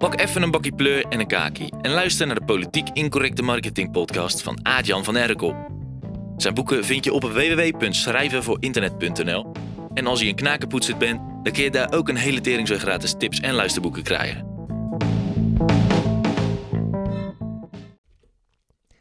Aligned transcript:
Pak 0.00 0.20
even 0.20 0.42
een 0.42 0.50
bakje 0.50 0.72
pleur 0.72 1.04
en 1.08 1.20
een 1.20 1.26
kaki 1.26 1.68
en 1.80 1.90
luister 1.90 2.26
naar 2.26 2.34
de 2.34 2.44
Politiek 2.44 2.88
Incorrecte 2.92 3.42
Marketing 3.42 3.90
podcast 3.90 4.42
van 4.42 4.66
Aad-Jan 4.66 5.04
van 5.04 5.16
Erkel. 5.16 5.54
Zijn 6.36 6.54
boeken 6.54 6.84
vind 6.84 7.04
je 7.04 7.12
op 7.12 7.22
www.schrijvenvoorinternet.nl 7.22 9.52
en 9.94 10.06
als 10.06 10.20
je 10.20 10.26
een 10.26 10.34
knakenpoetser 10.34 10.96
bent, 10.96 11.20
dan 11.42 11.52
kun 11.52 11.62
je 11.62 11.70
daar 11.70 11.92
ook 11.92 12.08
een 12.08 12.16
hele 12.16 12.40
tering 12.40 12.68
zo 12.68 12.76
gratis 12.76 13.14
tips 13.18 13.40
en 13.40 13.54
luisterboeken 13.54 14.02
krijgen. 14.02 14.48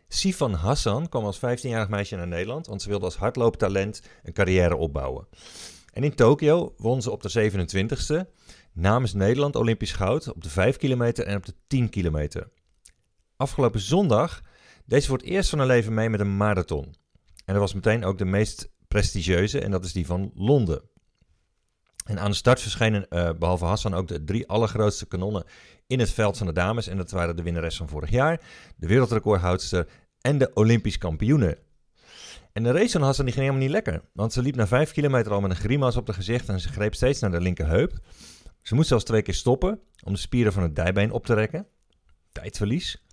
Sifan 0.08 0.54
Hassan 0.54 1.10
kwam 1.10 1.26
als 1.26 1.38
15-jarig 1.38 1.90
meisje 1.90 2.16
naar 2.16 2.28
Nederland, 2.28 2.68
want 2.68 2.82
ze 2.82 2.90
wilde 2.90 3.06
als 3.06 3.18
hardlooptalent 3.18 4.02
een 4.24 4.34
carrière 4.34 4.76
opbouwen. 4.76 5.28
En 5.94 6.04
in 6.04 6.16
Tokio 6.16 6.74
won 6.78 7.02
ze 7.02 7.12
op 7.12 7.22
de 7.22 7.52
27e 7.52 8.26
namens 8.74 9.14
Nederland 9.14 9.56
Olympisch 9.56 9.92
goud 9.92 10.34
op 10.34 10.44
de 10.44 10.50
5 10.50 10.78
kilometer 10.78 11.26
en 11.26 11.36
op 11.36 11.46
de 11.46 11.54
10 11.68 11.90
kilometer. 11.90 12.50
Afgelopen 13.38 13.80
zondag 13.80 14.42
deed 14.86 15.02
ze 15.02 15.08
voor 15.08 15.18
het 15.18 15.28
eerst 15.28 15.50
van 15.50 15.60
haar 15.60 15.68
leven 15.68 15.94
mee 15.94 16.10
met 16.10 16.20
een 16.20 16.38
marathon. 16.38 16.96
En 17.46 17.54
dat 17.54 17.58
was 17.58 17.74
meteen 17.74 18.04
ook 18.04 18.18
de 18.18 18.26
meest 18.26 18.72
prestigieuze 18.88 19.62
en 19.62 19.72
dat 19.72 19.86
is 19.86 19.94
die 19.94 20.06
van 20.06 20.32
Londen. 20.36 20.82
En 22.06 22.20
aan 22.20 22.30
de 22.30 22.36
start 22.36 22.62
verschenen 22.62 23.06
uh, 23.10 23.30
behalve 23.40 23.66
Hassan 23.66 23.94
ook 23.94 24.08
de 24.08 24.24
drie 24.24 24.48
allergrootste 24.48 25.06
kanonnen 25.06 25.44
in 25.88 26.00
het 26.00 26.12
veld 26.12 26.38
van 26.38 26.48
de 26.48 26.54
dames. 26.54 26.88
En 26.88 26.98
dat 26.98 27.12
waren 27.12 27.36
de 27.36 27.44
winnares 27.44 27.78
van 27.78 27.88
vorig 27.88 28.10
jaar, 28.10 28.42
de 28.78 28.88
wereldrecordhoudster 28.88 29.88
en 30.22 30.38
de 30.38 30.52
Olympisch 30.54 30.98
kampioene. 30.98 31.58
En 32.54 32.64
de 32.64 32.72
race 32.72 32.92
van 32.92 33.02
Hassan 33.02 33.26
die 33.26 33.34
ging 33.34 33.46
helemaal 33.46 33.68
niet 33.68 33.76
lekker. 33.76 34.02
Want 34.14 34.34
ze 34.34 34.42
liep 34.42 34.56
na 34.56 34.68
vijf 34.68 34.92
kilometer 34.92 35.32
al 35.32 35.42
met 35.42 35.52
een 35.52 35.58
grimas 35.58 35.96
op 35.96 36.08
het 36.08 36.16
gezicht 36.16 36.50
en 36.50 36.60
ze 36.60 36.70
greep 36.70 36.96
steeds 36.96 37.20
naar 37.20 37.32
de 37.32 37.42
linkerheup. 37.42 38.00
Ze 38.62 38.76
moest 38.76 38.88
zelfs 38.88 39.04
twee 39.04 39.22
keer 39.22 39.34
stoppen 39.34 39.80
om 40.04 40.14
de 40.14 40.20
spieren 40.20 40.54
van 40.54 40.64
het 40.64 40.76
dijbeen 40.76 41.12
op 41.12 41.26
te 41.26 41.34
rekken. 41.34 41.68
Tijdverlies. 42.32 43.04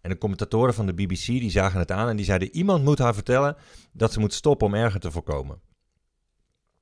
En 0.00 0.10
de 0.10 0.18
commentatoren 0.18 0.74
van 0.74 0.86
de 0.86 0.94
BBC 0.94 1.26
die 1.26 1.50
zagen 1.50 1.78
het 1.78 1.90
aan 1.90 2.08
en 2.08 2.16
die 2.16 2.24
zeiden: 2.24 2.56
iemand 2.56 2.84
moet 2.84 2.98
haar 2.98 3.14
vertellen 3.14 3.56
dat 3.92 4.12
ze 4.12 4.20
moet 4.20 4.32
stoppen 4.32 4.66
om 4.66 4.74
erger 4.74 5.00
te 5.00 5.10
voorkomen. 5.10 5.60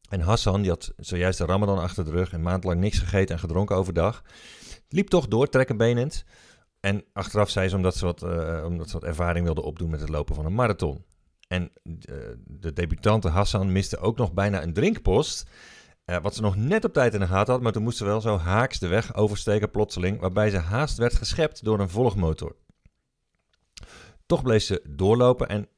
En 0.08 0.20
Hassan, 0.20 0.60
die 0.60 0.70
had 0.70 0.92
zojuist 0.96 1.38
de 1.38 1.44
Ramadan 1.44 1.78
achter 1.78 2.04
de 2.04 2.10
rug 2.10 2.32
en 2.32 2.42
maand 2.42 2.64
lang 2.64 2.80
niks 2.80 2.98
gegeten 2.98 3.34
en 3.34 3.40
gedronken 3.40 3.76
overdag, 3.76 4.22
liep 4.88 5.08
toch 5.08 5.28
door, 5.28 5.48
trekkenbenend. 5.48 6.24
En 6.80 7.04
achteraf 7.12 7.50
zei 7.50 7.68
ze 7.68 7.76
omdat 7.76 7.96
ze, 7.96 8.04
wat, 8.04 8.22
uh, 8.22 8.64
omdat 8.66 8.88
ze 8.88 8.92
wat 8.92 9.04
ervaring 9.04 9.44
wilde 9.44 9.62
opdoen 9.62 9.90
met 9.90 10.00
het 10.00 10.08
lopen 10.08 10.34
van 10.34 10.44
een 10.44 10.54
marathon. 10.54 11.04
En 11.48 11.70
uh, 11.84 11.94
de 12.46 12.72
debutante 12.72 13.28
Hassan 13.28 13.72
miste 13.72 13.98
ook 13.98 14.16
nog 14.16 14.32
bijna 14.32 14.62
een 14.62 14.72
drinkpost. 14.72 15.50
Uh, 16.06 16.16
wat 16.22 16.34
ze 16.34 16.40
nog 16.40 16.56
net 16.56 16.84
op 16.84 16.92
tijd 16.92 17.14
in 17.14 17.20
de 17.20 17.26
gaten 17.26 17.52
had, 17.52 17.62
maar 17.62 17.72
toen 17.72 17.82
moest 17.82 17.98
ze 17.98 18.04
wel 18.04 18.20
zo 18.20 18.38
haaks 18.38 18.78
de 18.78 18.88
weg 18.88 19.14
oversteken 19.14 19.70
plotseling, 19.70 20.20
waarbij 20.20 20.50
ze 20.50 20.58
haast 20.58 20.98
werd 20.98 21.14
geschept 21.14 21.64
door 21.64 21.80
een 21.80 21.88
volgmotor. 21.88 22.56
Toch 24.26 24.42
bleef 24.42 24.62
ze 24.62 24.82
doorlopen 24.88 25.48
en 25.48 25.68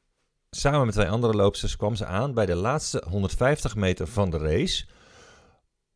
samen 0.50 0.84
met 0.84 0.94
twee 0.94 1.08
andere 1.08 1.34
loopsters 1.34 1.76
kwam 1.76 1.94
ze 1.94 2.06
aan 2.06 2.34
bij 2.34 2.46
de 2.46 2.54
laatste 2.54 3.04
150 3.08 3.76
meter 3.76 4.06
van 4.06 4.30
de 4.30 4.38
race 4.38 4.86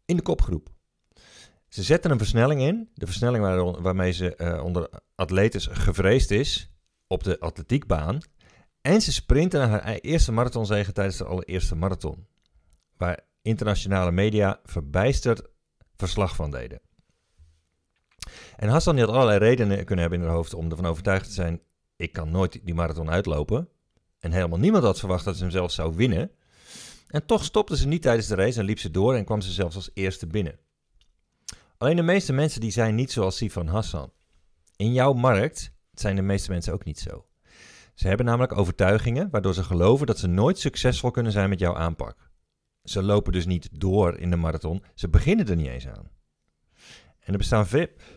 in 0.04 0.16
de 0.16 0.22
kopgroep. 0.22 0.68
Ze 1.68 1.82
zetten 1.82 2.10
een 2.10 2.18
versnelling 2.18 2.60
in, 2.60 2.90
de 2.94 3.06
versnelling 3.06 3.44
waar, 3.44 3.82
waarmee 3.82 4.12
ze 4.12 4.34
uh, 4.36 4.64
onder 4.64 4.88
atletes 5.14 5.68
gevreesd 5.70 6.30
is 6.30 6.70
op 7.06 7.24
de 7.24 7.40
atletiekbaan. 7.40 8.18
En 8.80 9.00
ze 9.00 9.12
sprinten 9.12 9.60
naar 9.60 9.82
haar 9.82 9.94
eerste 9.94 10.32
marathonzege 10.32 10.92
tijdens 10.92 11.16
de 11.16 11.24
allereerste 11.24 11.74
marathon. 11.74 12.26
Waar 12.96 13.26
internationale 13.48 14.10
media 14.10 14.60
verbijsterd 14.64 15.42
verslag 15.96 16.34
van 16.36 16.50
deden. 16.50 16.80
En 18.56 18.68
Hassan 18.68 18.94
die 18.96 19.04
had 19.04 19.14
allerlei 19.14 19.38
redenen 19.38 19.84
kunnen 19.84 19.98
hebben 19.98 20.20
in 20.20 20.26
haar 20.26 20.36
hoofd 20.36 20.54
om 20.54 20.70
ervan 20.70 20.86
overtuigd 20.86 21.24
te 21.24 21.32
zijn: 21.32 21.60
ik 21.96 22.12
kan 22.12 22.30
nooit 22.30 22.60
die 22.64 22.74
marathon 22.74 23.10
uitlopen. 23.10 23.68
En 24.18 24.32
helemaal 24.32 24.58
niemand 24.58 24.84
had 24.84 24.98
verwacht 24.98 25.24
dat 25.24 25.36
ze 25.36 25.42
hem 25.42 25.50
zelfs 25.50 25.74
zou 25.74 25.96
winnen. 25.96 26.30
En 27.08 27.26
toch 27.26 27.44
stopte 27.44 27.76
ze 27.76 27.86
niet 27.86 28.02
tijdens 28.02 28.26
de 28.26 28.34
race 28.34 28.58
en 28.58 28.64
liep 28.64 28.78
ze 28.78 28.90
door 28.90 29.14
en 29.14 29.24
kwam 29.24 29.40
ze 29.40 29.52
zelfs 29.52 29.76
als 29.76 29.90
eerste 29.94 30.26
binnen. 30.26 30.58
Alleen 31.78 31.96
de 31.96 32.02
meeste 32.02 32.32
mensen 32.32 32.60
die 32.60 32.70
zijn 32.70 32.94
niet 32.94 33.12
zoals 33.12 33.36
Sifan 33.36 33.66
Hassan. 33.66 34.12
In 34.76 34.92
jouw 34.92 35.12
markt 35.12 35.72
zijn 35.92 36.16
de 36.16 36.22
meeste 36.22 36.50
mensen 36.50 36.72
ook 36.72 36.84
niet 36.84 36.98
zo. 36.98 37.26
Ze 37.94 38.08
hebben 38.08 38.26
namelijk 38.26 38.58
overtuigingen 38.58 39.30
waardoor 39.30 39.54
ze 39.54 39.64
geloven 39.64 40.06
dat 40.06 40.18
ze 40.18 40.26
nooit 40.26 40.58
succesvol 40.58 41.10
kunnen 41.10 41.32
zijn 41.32 41.48
met 41.48 41.58
jouw 41.58 41.76
aanpak. 41.76 42.27
Ze 42.88 43.02
lopen 43.02 43.32
dus 43.32 43.46
niet 43.46 43.68
door 43.72 44.18
in 44.18 44.30
de 44.30 44.36
marathon, 44.36 44.82
ze 44.94 45.08
beginnen 45.08 45.48
er 45.48 45.56
niet 45.56 45.66
eens 45.66 45.88
aan. 45.88 46.10
En 47.20 47.32
er 47.32 47.38
bestaan 47.38 47.66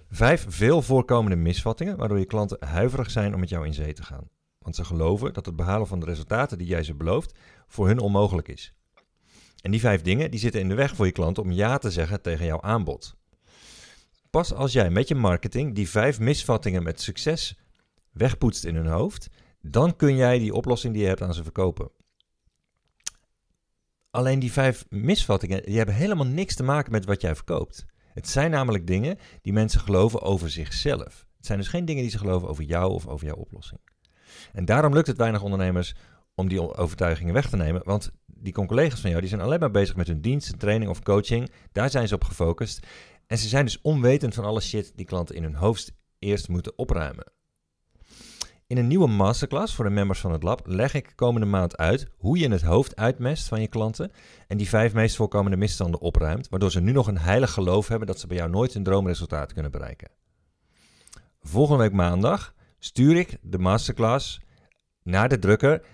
vijf 0.09 0.45
veel 0.49 0.81
voorkomende 0.81 1.35
misvattingen 1.35 1.97
waardoor 1.97 2.19
je 2.19 2.25
klanten 2.25 2.67
huiverig 2.67 3.11
zijn 3.11 3.33
om 3.33 3.39
met 3.39 3.49
jou 3.49 3.65
in 3.65 3.73
zee 3.73 3.93
te 3.93 4.03
gaan. 4.03 4.29
Want 4.59 4.75
ze 4.75 4.83
geloven 4.83 5.33
dat 5.33 5.45
het 5.45 5.55
behalen 5.55 5.87
van 5.87 5.99
de 5.99 6.05
resultaten 6.05 6.57
die 6.57 6.67
jij 6.67 6.83
ze 6.83 6.93
belooft 6.93 7.37
voor 7.67 7.87
hun 7.87 7.99
onmogelijk 7.99 8.47
is. 8.47 8.73
En 9.61 9.71
die 9.71 9.79
vijf 9.79 10.01
dingen 10.01 10.31
die 10.31 10.39
zitten 10.39 10.61
in 10.61 10.67
de 10.69 10.75
weg 10.75 10.95
voor 10.95 11.05
je 11.05 11.11
klanten 11.11 11.43
om 11.43 11.51
ja 11.51 11.77
te 11.77 11.91
zeggen 11.91 12.21
tegen 12.21 12.45
jouw 12.45 12.61
aanbod. 12.61 13.15
Pas 14.29 14.53
als 14.53 14.71
jij 14.71 14.89
met 14.89 15.07
je 15.07 15.15
marketing 15.15 15.75
die 15.75 15.89
vijf 15.89 16.19
misvattingen 16.19 16.83
met 16.83 17.01
succes 17.01 17.59
wegpoetst 18.11 18.65
in 18.65 18.75
hun 18.75 18.87
hoofd, 18.87 19.29
dan 19.61 19.95
kun 19.95 20.15
jij 20.15 20.39
die 20.39 20.53
oplossing 20.53 20.93
die 20.93 21.01
je 21.01 21.07
hebt 21.07 21.21
aan 21.21 21.33
ze 21.33 21.43
verkopen. 21.43 21.91
Alleen 24.11 24.39
die 24.39 24.51
vijf 24.51 24.85
misvattingen, 24.89 25.63
die 25.63 25.77
hebben 25.77 25.95
helemaal 25.95 26.25
niks 26.25 26.55
te 26.55 26.63
maken 26.63 26.91
met 26.91 27.05
wat 27.05 27.21
jij 27.21 27.35
verkoopt. 27.35 27.85
Het 28.13 28.29
zijn 28.29 28.51
namelijk 28.51 28.87
dingen 28.87 29.17
die 29.41 29.53
mensen 29.53 29.79
geloven 29.79 30.21
over 30.21 30.49
zichzelf. 30.49 31.25
Het 31.37 31.45
zijn 31.45 31.59
dus 31.59 31.67
geen 31.67 31.85
dingen 31.85 32.01
die 32.01 32.11
ze 32.11 32.17
geloven 32.17 32.47
over 32.47 32.63
jou 32.63 32.91
of 32.91 33.07
over 33.07 33.25
jouw 33.25 33.35
oplossing. 33.35 33.79
En 34.53 34.65
daarom 34.65 34.93
lukt 34.93 35.07
het 35.07 35.17
weinig 35.17 35.41
ondernemers 35.41 35.95
om 36.35 36.47
die 36.47 36.77
overtuigingen 36.77 37.33
weg 37.33 37.49
te 37.49 37.55
nemen. 37.55 37.81
Want 37.83 38.11
die 38.25 38.53
collega's 38.53 38.99
van 38.99 39.09
jou 39.09 39.21
die 39.21 39.29
zijn 39.29 39.41
alleen 39.41 39.59
maar 39.59 39.71
bezig 39.71 39.95
met 39.95 40.07
hun 40.07 40.21
dienst, 40.21 40.59
training 40.59 40.89
of 40.89 41.01
coaching. 41.01 41.51
Daar 41.71 41.89
zijn 41.89 42.07
ze 42.07 42.15
op 42.15 42.23
gefocust. 42.23 42.87
En 43.27 43.37
ze 43.37 43.47
zijn 43.47 43.65
dus 43.65 43.81
onwetend 43.81 44.33
van 44.33 44.45
alle 44.45 44.61
shit 44.61 44.91
die 44.95 45.05
klanten 45.05 45.35
in 45.35 45.43
hun 45.43 45.55
hoofd 45.55 45.93
eerst 46.19 46.47
moeten 46.47 46.77
opruimen. 46.77 47.31
In 48.71 48.77
een 48.77 48.87
nieuwe 48.87 49.07
masterclass 49.07 49.75
voor 49.75 49.85
de 49.85 49.91
members 49.91 50.19
van 50.19 50.31
het 50.31 50.43
lab 50.43 50.61
leg 50.65 50.93
ik 50.93 51.13
komende 51.15 51.47
maand 51.47 51.77
uit 51.77 52.07
hoe 52.17 52.37
je 52.37 52.49
het 52.49 52.61
hoofd 52.61 52.95
uitmest 52.95 53.47
van 53.47 53.61
je 53.61 53.67
klanten 53.67 54.11
en 54.47 54.57
die 54.57 54.69
vijf 54.69 54.93
meest 54.93 55.15
voorkomende 55.15 55.57
misstanden 55.57 56.01
opruimt, 56.01 56.49
waardoor 56.49 56.71
ze 56.71 56.81
nu 56.81 56.91
nog 56.91 57.07
een 57.07 57.17
heilig 57.17 57.51
geloof 57.51 57.87
hebben 57.87 58.07
dat 58.07 58.19
ze 58.19 58.27
bij 58.27 58.37
jou 58.37 58.49
nooit 58.49 58.73
hun 58.73 58.83
droomresultaat 58.83 59.53
kunnen 59.53 59.71
bereiken. 59.71 60.09
Volgende 61.41 61.83
week 61.83 61.93
maandag 61.93 62.53
stuur 62.79 63.15
ik 63.15 63.37
de 63.41 63.59
masterclass 63.59 64.41
naar 65.03 65.29
de 65.29 65.39
drukker 65.39 65.85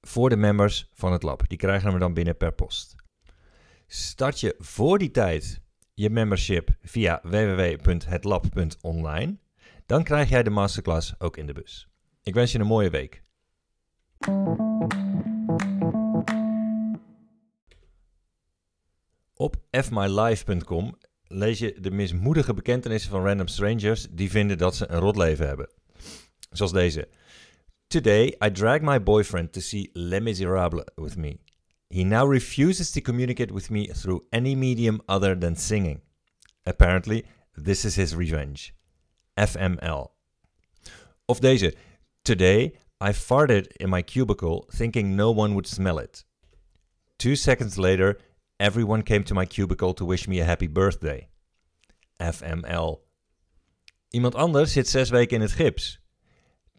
voor 0.00 0.28
de 0.28 0.36
members 0.36 0.90
van 0.92 1.12
het 1.12 1.22
lab. 1.22 1.48
Die 1.48 1.58
krijgen 1.58 1.90
hem 1.90 1.98
dan 1.98 2.14
binnen 2.14 2.36
per 2.36 2.52
post. 2.52 2.94
Start 3.86 4.40
je 4.40 4.54
voor 4.58 4.98
die 4.98 5.10
tijd 5.10 5.60
je 5.92 6.10
membership 6.10 6.68
via 6.82 7.20
www.hetlab.online, 7.22 9.38
dan 9.86 10.04
krijg 10.04 10.28
jij 10.28 10.42
de 10.42 10.50
masterclass 10.50 11.14
ook 11.18 11.36
in 11.36 11.46
de 11.46 11.52
bus. 11.52 11.88
Ik 12.24 12.34
wens 12.34 12.52
je 12.52 12.58
een 12.58 12.66
mooie 12.66 12.90
week. 12.90 13.22
Op 19.34 19.56
fmylife.com 19.70 20.98
lees 21.24 21.58
je 21.58 21.80
de 21.80 21.90
mismoedige 21.90 22.54
bekentenissen 22.54 23.10
van 23.10 23.24
random 23.24 23.46
strangers 23.46 24.06
die 24.10 24.30
vinden 24.30 24.58
dat 24.58 24.76
ze 24.76 24.88
een 24.88 24.98
rot 24.98 25.16
leven 25.16 25.46
hebben. 25.46 25.70
Zoals 26.50 26.72
deze. 26.72 27.08
Today 27.86 28.36
I 28.44 28.50
drag 28.52 28.80
my 28.80 29.02
boyfriend 29.02 29.52
to 29.52 29.60
see 29.60 29.90
Les 29.92 30.20
Miserables 30.20 30.84
with 30.94 31.16
me. 31.16 31.38
He 31.88 32.02
now 32.02 32.32
refuses 32.32 32.90
to 32.90 33.00
communicate 33.00 33.52
with 33.52 33.70
me 33.70 33.86
through 33.86 34.26
any 34.30 34.54
medium 34.54 35.00
other 35.06 35.38
than 35.38 35.56
singing. 35.56 36.00
Apparently, 36.62 37.24
this 37.62 37.84
is 37.84 37.96
his 37.96 38.14
revenge. 38.14 38.72
FML. 39.34 40.10
Of 41.24 41.38
deze. 41.38 41.74
Today, 42.24 42.72
I 43.02 43.10
farted 43.10 43.66
in 43.78 43.90
my 43.90 44.00
cubicle 44.00 44.66
thinking 44.72 45.14
no 45.14 45.30
one 45.30 45.54
would 45.54 45.66
smell 45.66 45.98
it. 45.98 46.24
Two 47.18 47.36
seconds 47.36 47.78
later, 47.78 48.18
everyone 48.58 49.02
came 49.02 49.24
to 49.24 49.34
my 49.34 49.44
cubicle 49.44 49.92
to 49.92 50.06
wish 50.06 50.26
me 50.26 50.40
a 50.40 50.44
happy 50.46 50.66
birthday. 50.66 51.28
FML. 52.18 53.00
Iemand 54.14 54.34
anders 54.36 54.72
zit 54.72 54.88
zes 54.88 55.10
weken 55.10 55.42
in 55.42 55.42
het 55.42 55.58
gips. 55.58 55.98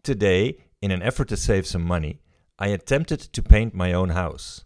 Today, 0.02 0.58
in 0.82 0.90
an 0.90 1.00
effort 1.00 1.28
to 1.28 1.36
save 1.36 1.64
some 1.64 1.84
money, 1.84 2.18
I 2.58 2.68
attempted 2.68 3.20
to 3.20 3.42
paint 3.42 3.72
my 3.72 3.92
own 3.92 4.08
house. 4.08 4.64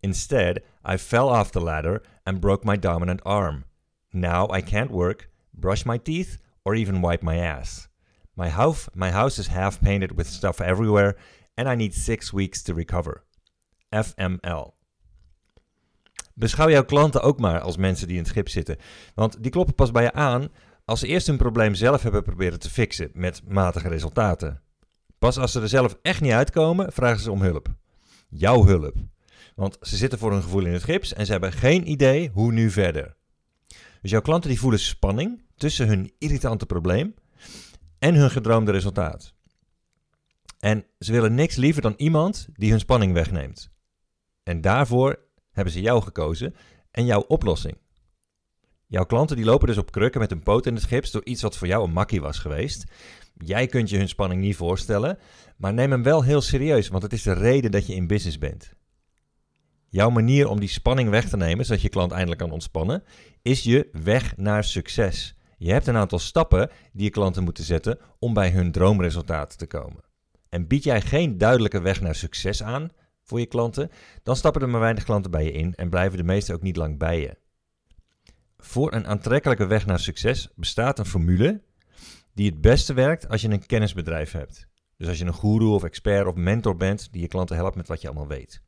Instead, 0.00 0.62
I 0.84 0.96
fell 0.96 1.28
off 1.28 1.50
the 1.50 1.60
ladder 1.60 2.02
and 2.24 2.40
broke 2.40 2.64
my 2.64 2.76
dominant 2.76 3.20
arm. 3.24 3.64
Now 4.12 4.46
I 4.48 4.60
can't 4.60 4.92
work, 4.92 5.28
brush 5.52 5.84
my 5.84 5.98
teeth, 5.98 6.38
or 6.64 6.76
even 6.76 7.02
wipe 7.02 7.22
my 7.22 7.38
ass. 7.38 7.88
My 8.40 8.48
house, 8.48 8.88
my 8.94 9.10
house 9.10 9.38
is 9.38 9.48
half 9.48 9.80
painted 9.80 10.16
with 10.16 10.26
stuff 10.26 10.60
everywhere, 10.60 11.16
and 11.54 11.68
I 11.68 11.74
need 11.74 11.94
six 11.94 12.32
weeks 12.32 12.62
to 12.62 12.74
recover. 12.74 13.24
FML. 13.90 14.74
Beschouw 16.34 16.70
jouw 16.70 16.84
klanten 16.84 17.22
ook 17.22 17.40
maar 17.40 17.60
als 17.60 17.76
mensen 17.76 18.06
die 18.06 18.16
in 18.16 18.22
het 18.22 18.30
schip 18.30 18.48
zitten. 18.48 18.76
Want 19.14 19.42
die 19.42 19.50
kloppen 19.50 19.74
pas 19.74 19.90
bij 19.90 20.02
je 20.02 20.12
aan 20.12 20.48
als 20.84 21.00
ze 21.00 21.06
eerst 21.06 21.26
hun 21.26 21.36
probleem 21.36 21.74
zelf 21.74 22.02
hebben 22.02 22.22
proberen 22.22 22.58
te 22.58 22.70
fixen 22.70 23.10
met 23.14 23.42
matige 23.48 23.88
resultaten. 23.88 24.62
Pas 25.18 25.38
als 25.38 25.52
ze 25.52 25.60
er 25.60 25.68
zelf 25.68 25.96
echt 26.02 26.20
niet 26.20 26.32
uitkomen, 26.32 26.92
vragen 26.92 27.20
ze 27.20 27.30
om 27.30 27.42
hulp. 27.42 27.68
Jouw 28.28 28.64
hulp. 28.64 28.94
Want 29.54 29.76
ze 29.80 29.96
zitten 29.96 30.18
voor 30.18 30.32
hun 30.32 30.42
gevoel 30.42 30.66
in 30.66 30.72
het 30.72 30.84
gips 30.84 31.12
en 31.12 31.26
ze 31.26 31.32
hebben 31.32 31.52
geen 31.52 31.90
idee 31.90 32.30
hoe 32.32 32.52
nu 32.52 32.70
verder. 32.70 33.16
Dus 34.02 34.10
jouw 34.10 34.20
klanten 34.20 34.50
die 34.50 34.60
voelen 34.60 34.80
spanning 34.80 35.42
tussen 35.56 35.88
hun 35.88 36.12
irritante 36.18 36.66
probleem 36.66 37.14
en 38.00 38.14
hun 38.14 38.30
gedroomde 38.30 38.72
resultaat. 38.72 39.34
En 40.58 40.84
ze 40.98 41.12
willen 41.12 41.34
niks 41.34 41.56
liever 41.56 41.82
dan 41.82 41.94
iemand 41.96 42.48
die 42.52 42.70
hun 42.70 42.80
spanning 42.80 43.12
wegneemt. 43.12 43.70
En 44.42 44.60
daarvoor 44.60 45.18
hebben 45.50 45.72
ze 45.72 45.80
jou 45.80 46.02
gekozen 46.02 46.54
en 46.90 47.04
jouw 47.04 47.20
oplossing. 47.20 47.76
Jouw 48.86 49.04
klanten 49.04 49.36
die 49.36 49.44
lopen 49.44 49.66
dus 49.66 49.78
op 49.78 49.92
krukken 49.92 50.20
met 50.20 50.30
een 50.30 50.42
poot 50.42 50.66
in 50.66 50.74
het 50.74 50.84
gips 50.84 51.10
door 51.10 51.24
iets 51.24 51.42
wat 51.42 51.56
voor 51.56 51.66
jou 51.66 51.84
een 51.84 51.92
makkie 51.92 52.20
was 52.20 52.38
geweest. 52.38 52.84
Jij 53.34 53.66
kunt 53.66 53.90
je 53.90 53.96
hun 53.96 54.08
spanning 54.08 54.40
niet 54.40 54.56
voorstellen, 54.56 55.18
maar 55.56 55.74
neem 55.74 55.90
hem 55.90 56.02
wel 56.02 56.22
heel 56.22 56.40
serieus, 56.40 56.88
want 56.88 57.02
het 57.02 57.12
is 57.12 57.22
de 57.22 57.32
reden 57.32 57.70
dat 57.70 57.86
je 57.86 57.94
in 57.94 58.06
business 58.06 58.38
bent. 58.38 58.72
Jouw 59.88 60.10
manier 60.10 60.48
om 60.48 60.60
die 60.60 60.68
spanning 60.68 61.10
weg 61.10 61.28
te 61.28 61.36
nemen, 61.36 61.64
zodat 61.64 61.82
je 61.82 61.88
klant 61.88 62.12
eindelijk 62.12 62.40
kan 62.40 62.50
ontspannen, 62.50 63.02
is 63.42 63.62
je 63.62 63.88
weg 63.92 64.36
naar 64.36 64.64
succes. 64.64 65.34
Je 65.62 65.72
hebt 65.72 65.86
een 65.86 65.96
aantal 65.96 66.18
stappen 66.18 66.70
die 66.92 67.04
je 67.04 67.10
klanten 67.10 67.44
moeten 67.44 67.64
zetten 67.64 67.98
om 68.18 68.34
bij 68.34 68.50
hun 68.50 68.72
droomresultaat 68.72 69.58
te 69.58 69.66
komen. 69.66 70.04
En 70.48 70.66
bied 70.66 70.84
jij 70.84 71.00
geen 71.00 71.38
duidelijke 71.38 71.80
weg 71.80 72.00
naar 72.00 72.14
succes 72.14 72.62
aan 72.62 72.90
voor 73.22 73.40
je 73.40 73.46
klanten, 73.46 73.90
dan 74.22 74.36
stappen 74.36 74.62
er 74.62 74.68
maar 74.68 74.80
weinig 74.80 75.04
klanten 75.04 75.30
bij 75.30 75.44
je 75.44 75.52
in 75.52 75.74
en 75.74 75.90
blijven 75.90 76.18
de 76.18 76.24
meeste 76.24 76.54
ook 76.54 76.62
niet 76.62 76.76
lang 76.76 76.98
bij 76.98 77.20
je. 77.20 77.36
Voor 78.58 78.92
een 78.92 79.06
aantrekkelijke 79.06 79.66
weg 79.66 79.86
naar 79.86 79.98
succes 79.98 80.48
bestaat 80.54 80.98
een 80.98 81.06
formule 81.06 81.62
die 82.34 82.50
het 82.50 82.60
beste 82.60 82.94
werkt 82.94 83.28
als 83.28 83.40
je 83.40 83.48
een 83.48 83.66
kennisbedrijf 83.66 84.32
hebt. 84.32 84.68
Dus 84.96 85.08
als 85.08 85.18
je 85.18 85.24
een 85.24 85.34
guru 85.34 85.66
of 85.66 85.84
expert 85.84 86.26
of 86.26 86.34
mentor 86.34 86.76
bent 86.76 87.12
die 87.12 87.20
je 87.20 87.28
klanten 87.28 87.56
helpt 87.56 87.76
met 87.76 87.88
wat 87.88 88.00
je 88.00 88.08
allemaal 88.08 88.28
weet. 88.28 88.62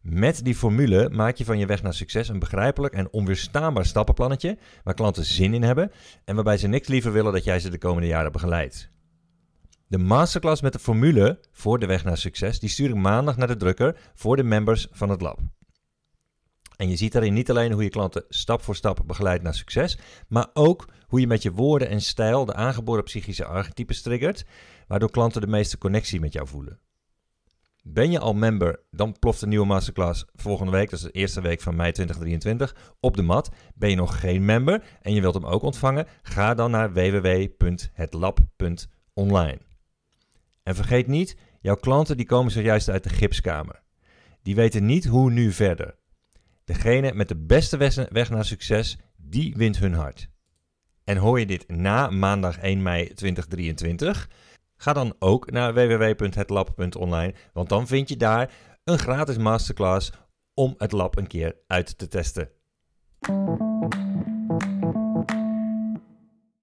Met 0.00 0.44
die 0.44 0.54
formule 0.54 1.10
maak 1.10 1.36
je 1.36 1.44
van 1.44 1.58
je 1.58 1.66
weg 1.66 1.82
naar 1.82 1.94
succes 1.94 2.28
een 2.28 2.38
begrijpelijk 2.38 2.94
en 2.94 3.12
onweerstaanbaar 3.12 3.86
stappenplannetje 3.86 4.58
waar 4.84 4.94
klanten 4.94 5.24
zin 5.24 5.54
in 5.54 5.62
hebben 5.62 5.92
en 6.24 6.34
waarbij 6.34 6.56
ze 6.56 6.66
niks 6.66 6.88
liever 6.88 7.12
willen 7.12 7.32
dat 7.32 7.44
jij 7.44 7.60
ze 7.60 7.70
de 7.70 7.78
komende 7.78 8.08
jaren 8.08 8.32
begeleidt. 8.32 8.90
De 9.86 9.98
masterclass 9.98 10.62
met 10.62 10.72
de 10.72 10.78
formule 10.78 11.40
voor 11.52 11.78
de 11.78 11.86
weg 11.86 12.04
naar 12.04 12.16
succes, 12.16 12.60
die 12.60 12.68
stuur 12.68 12.88
ik 12.88 12.94
maandag 12.94 13.36
naar 13.36 13.46
de 13.46 13.56
drukker 13.56 13.96
voor 14.14 14.36
de 14.36 14.42
members 14.42 14.86
van 14.90 15.08
het 15.08 15.20
lab. 15.20 15.38
En 16.76 16.88
je 16.88 16.96
ziet 16.96 17.12
daarin 17.12 17.34
niet 17.34 17.50
alleen 17.50 17.72
hoe 17.72 17.82
je 17.82 17.88
klanten 17.88 18.24
stap 18.28 18.62
voor 18.62 18.76
stap 18.76 19.02
begeleidt 19.06 19.42
naar 19.42 19.54
succes, 19.54 19.98
maar 20.28 20.48
ook 20.52 20.88
hoe 21.06 21.20
je 21.20 21.26
met 21.26 21.42
je 21.42 21.52
woorden 21.52 21.88
en 21.88 22.00
stijl 22.00 22.44
de 22.44 22.54
aangeboren 22.54 23.04
psychische 23.04 23.44
archetypes 23.44 24.02
triggert, 24.02 24.44
waardoor 24.86 25.10
klanten 25.10 25.40
de 25.40 25.46
meeste 25.46 25.78
connectie 25.78 26.20
met 26.20 26.32
jou 26.32 26.48
voelen. 26.48 26.78
Ben 27.82 28.10
je 28.10 28.18
al 28.18 28.34
member, 28.34 28.80
dan 28.90 29.18
ploft 29.18 29.42
een 29.42 29.48
nieuwe 29.48 29.66
masterclass 29.66 30.24
volgende 30.34 30.72
week, 30.72 30.90
dat 30.90 30.98
is 30.98 31.04
de 31.04 31.10
eerste 31.10 31.40
week 31.40 31.60
van 31.60 31.76
mei 31.76 31.92
2023, 31.92 32.94
op 33.00 33.16
de 33.16 33.22
mat. 33.22 33.50
Ben 33.74 33.90
je 33.90 33.96
nog 33.96 34.20
geen 34.20 34.44
member 34.44 34.82
en 35.02 35.14
je 35.14 35.20
wilt 35.20 35.34
hem 35.34 35.46
ook 35.46 35.62
ontvangen, 35.62 36.06
ga 36.22 36.54
dan 36.54 36.70
naar 36.70 36.92
www.hetlab.online. 36.92 39.58
En 40.62 40.74
vergeet 40.74 41.06
niet, 41.06 41.36
jouw 41.60 41.76
klanten 41.76 42.16
die 42.16 42.26
komen 42.26 42.52
zojuist 42.52 42.88
uit 42.88 43.02
de 43.02 43.08
gipskamer. 43.08 43.82
Die 44.42 44.54
weten 44.54 44.86
niet 44.86 45.04
hoe 45.04 45.30
nu 45.30 45.52
verder. 45.52 45.98
Degene 46.64 47.12
met 47.12 47.28
de 47.28 47.36
beste 47.36 47.76
weg 48.10 48.30
naar 48.30 48.44
succes, 48.44 48.98
die 49.16 49.56
wint 49.56 49.78
hun 49.78 49.94
hart. 49.94 50.28
En 51.04 51.16
hoor 51.16 51.38
je 51.38 51.46
dit 51.46 51.68
na 51.68 52.10
maandag 52.10 52.58
1 52.58 52.82
mei 52.82 53.14
2023? 53.14 54.28
Ga 54.82 54.92
dan 54.92 55.14
ook 55.18 55.50
naar 55.50 55.74
www.hetlab.online, 55.74 57.34
want 57.52 57.68
dan 57.68 57.86
vind 57.86 58.08
je 58.08 58.16
daar 58.16 58.52
een 58.84 58.98
gratis 58.98 59.36
masterclass 59.36 60.12
om 60.54 60.74
het 60.76 60.92
lab 60.92 61.16
een 61.16 61.26
keer 61.26 61.56
uit 61.66 61.98
te 61.98 62.08
testen. 62.08 62.50